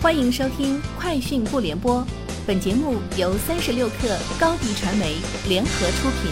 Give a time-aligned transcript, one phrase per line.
[0.00, 2.00] 欢迎收听《快讯不联播》，
[2.46, 5.16] 本节目由三十六克高低传媒
[5.48, 6.30] 联合出品。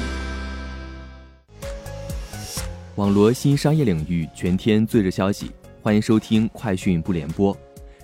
[2.95, 5.51] 网罗新商业领域全天最热消息，
[5.83, 7.53] 欢迎收听《快讯不联播》。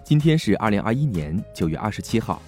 [0.02, 2.42] 今天是二零二一年九月二十七号。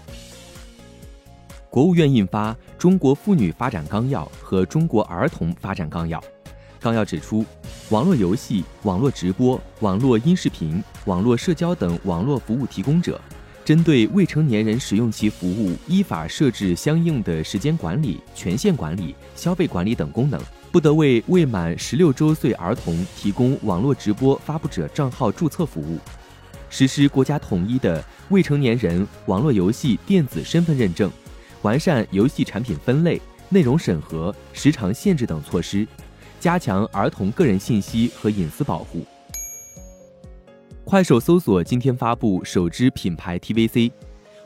[1.71, 6.19] 国务院印发《中国妇女发展纲要》和《中国儿童发展纲要》。
[6.81, 7.45] 纲要指出，
[7.91, 13.21] 网络游戏、网络直播、网络音视频、网络社交等网络服务提供者，
[13.63, 20.41] 针对未成年人使用其服务，依法设置相应的时间管理、权限管理、消费管理等功能，
[20.73, 25.99] 不得为未满十六周岁儿童提供网络直播发布者账号注册服务。
[26.71, 31.11] 实施国家统一的未成年人网络游戏电子身份认证，
[31.61, 35.87] 完善游戏产品分类、内容审核、时长限制等措施。
[36.45, 39.03] 加强儿童个人信息和隐私保护。
[40.85, 43.91] 快手搜索今天发布首支品牌 TVC，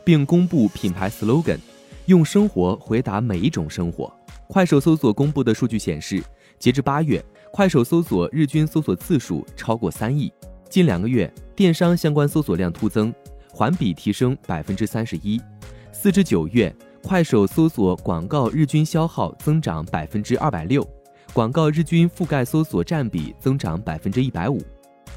[0.04, 1.58] 并公布品牌 slogan：
[2.06, 4.08] 用生活回答每一种生活。
[4.46, 6.22] 快手搜索公布的数据显示，
[6.56, 7.20] 截至八月，
[7.52, 10.32] 快手搜索日均搜索次数超过三亿。
[10.70, 13.12] 近两个月，电商相关搜索量突增，
[13.50, 15.40] 环比提升百分之三十一。
[15.90, 20.88] 四至九月，快手搜索广告日均消耗增长百分之二百六。
[21.32, 24.60] 广告日均覆盖搜索占比增长百分之一百五，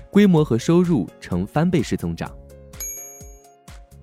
[0.09, 2.30] 规模和收入呈翻倍式增长。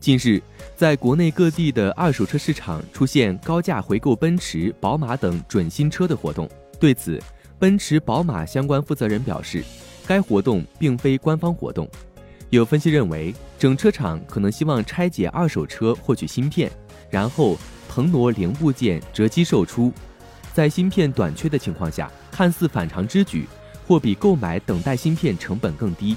[0.01, 0.41] 近日，
[0.75, 6.49] 在国内各地的二手车市场出现高价回购奔驰、宝马等准新车的活动。
[6.81, 7.21] 对此，
[7.59, 9.63] 奔驰、宝马相关负责人表示，
[10.07, 11.89] 该活动并非官方活动。
[12.51, 16.71] 有分析认为，整车厂可能希望拆解二手车获取芯片，
[17.11, 17.57] 然后
[17.89, 19.93] 腾挪零部件折机售出。
[20.59, 23.47] 在芯片短缺的情况下，看似反常之举，
[23.87, 26.17] 或比购买等待芯片成本更低。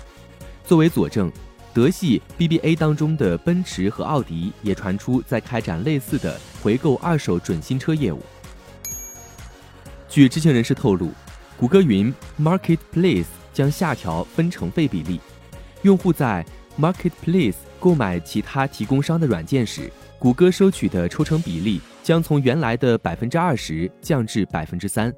[0.66, 1.32] 作为佐证，
[1.76, 8.20] 德系 BBA 当中的奔驰和奥迪也传出在开展类似的回购二手准新车业务。
[10.10, 11.12] 据知情人士透露，
[11.56, 12.12] 谷歌云
[12.42, 15.22] Marketplace 将下调分成费比例，
[15.84, 16.44] 用户在
[16.80, 21.82] Marketplace 购买其他提供商的软件时，谷歌收取的抽成比例。
[22.04, 25.12] 将从原来的百分之二十降至百分之三。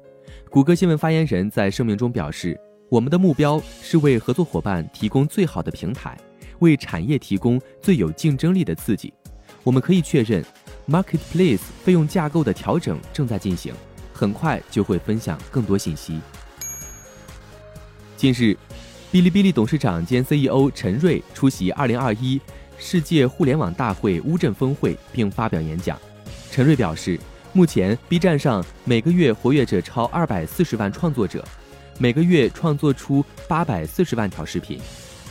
[0.50, 6.16] 谷歌新闻发言人在声明中表示：“我们的目标是为合作伙伴提供最好的平台，
[6.60, 9.12] 为产业提供最有竞争力的刺激。
[9.62, 10.42] 我们可以确认
[10.88, 13.74] ，Marketplace 费用架构的调整正在进行，
[14.12, 16.18] 很快就会分享更多信息。”
[18.16, 18.56] 近日，
[19.12, 22.40] 哔哩哔哩董事长兼 CEO 陈瑞出席二零二一
[22.78, 25.98] 世界互联网大会乌镇峰会并发表演讲。
[26.50, 27.18] 陈瑞表示，
[27.52, 31.44] 目前 B 站上每个月活跃着超二百四十万创作者，
[31.98, 34.78] 每个月创作出八百四十万条视频。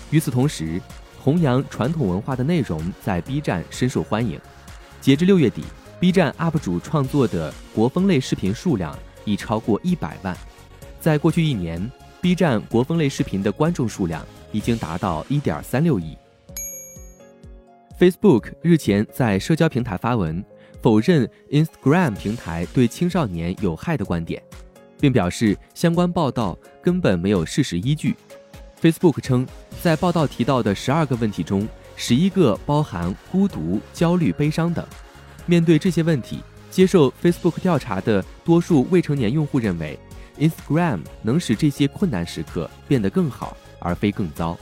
[0.10, 0.82] 与此同时，
[1.20, 4.40] 弘扬传统文化的内容在 B 站深受欢迎。
[5.00, 5.64] 截至六月底
[6.00, 10.36] ，B 站 UP 主创作的国风类视频数量已超过一百万。
[11.00, 16.18] 在过去一年，B 站国风类视频的观众数量已经达到一点三六亿。
[18.00, 20.44] Facebook 日前在社交平台发文。
[20.82, 24.44] 否认 Instagram 平台对青少年有害的观点，
[25.00, 28.18] 并表示相关报道根本没有事实依据。
[28.82, 29.48] Facebook 称，
[29.82, 31.66] 在报道提到的十二个问题中，
[31.96, 34.86] 十一个包含孤独、焦虑、悲伤等。
[35.46, 39.98] 面对这些问题，接受 Facebook 调查的多数未成年用户认为
[40.38, 44.60] ，Instagram 能使这些困难时刻变得更好，而非更糟。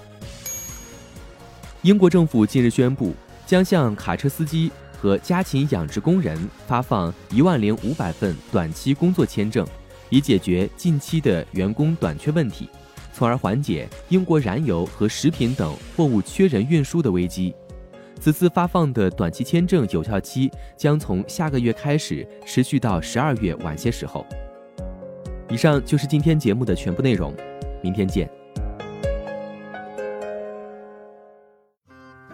[1.83, 3.13] 英国政府近日宣布，
[3.45, 4.71] 将向卡车司机。
[5.01, 6.37] 和家禽养殖工人
[6.67, 9.65] 发放一万零五百份短期工作签证，
[10.11, 12.69] 以解决近期的员工短缺问题，
[13.11, 17.51] 从而缓解英国燃油和食品等货物缺人运输的危机。
[18.19, 24.23] 此次发放的短期签证有效期将从下个月开始，持续到十二月晚些时候。
[25.49, 27.35] 以上就是今天节目的全部内容，
[27.81, 28.41] 明天见。